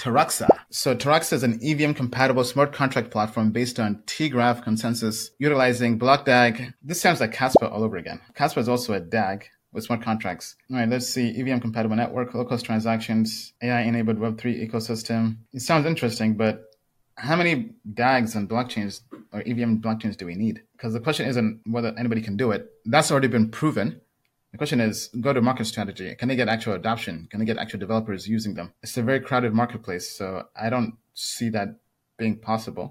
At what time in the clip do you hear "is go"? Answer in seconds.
24.80-25.32